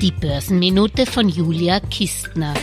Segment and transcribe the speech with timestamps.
[0.00, 2.54] Die Börsenminute von Julia Kistner.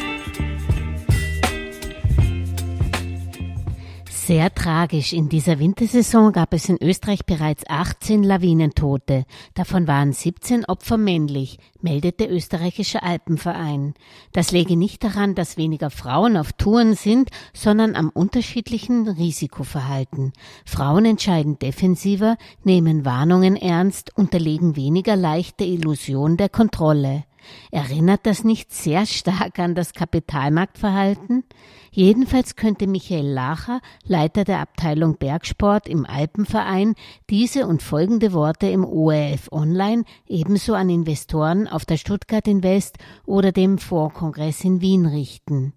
[4.25, 5.13] Sehr tragisch.
[5.13, 9.25] In dieser Wintersaison gab es in Österreich bereits 18 Lawinentote.
[9.53, 13.93] Davon waren 17 Opfer männlich, meldet der österreichische Alpenverein.
[14.31, 20.33] Das läge nicht daran, dass weniger Frauen auf Touren sind, sondern am unterschiedlichen Risikoverhalten.
[20.65, 27.25] Frauen entscheiden defensiver, nehmen Warnungen ernst, unterlegen weniger leicht der Illusion der Kontrolle.
[27.71, 31.43] Erinnert das nicht sehr stark an das Kapitalmarktverhalten?
[31.91, 36.95] Jedenfalls könnte Michael Lacher, Leiter der Abteilung Bergsport im Alpenverein,
[37.29, 43.51] diese und folgende Worte im ORF Online ebenso an Investoren auf der Stuttgart Invest oder
[43.51, 45.73] dem Fondskongress in Wien richten.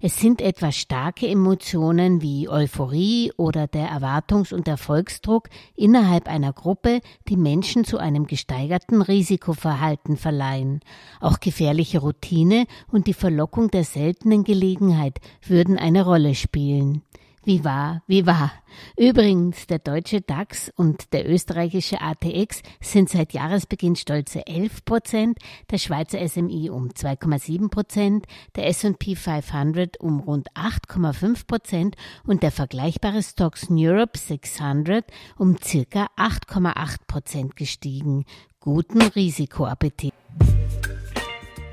[0.00, 7.00] Es sind etwa starke Emotionen wie Euphorie oder der Erwartungs- und Erfolgsdruck innerhalb einer Gruppe,
[7.28, 10.80] die Menschen zu einem gesteigerten Risikoverhalten verleihen.
[11.20, 17.02] Auch gefährliche Routine und die Verlockung der seltenen Gelegenheit würden eine Rolle spielen.
[17.44, 18.52] Wie wahr, wie wahr.
[18.96, 25.78] Übrigens, der deutsche DAX und der österreichische ATX sind seit Jahresbeginn stolze 11 Prozent, der
[25.78, 33.24] Schweizer SMI um 2,7 Prozent, der S&P 500 um rund 8,5 Prozent und der vergleichbare
[33.24, 35.04] Stocks Europe 600
[35.36, 38.24] um circa 8,8 Prozent gestiegen.
[38.60, 40.14] Guten Risikoappetit.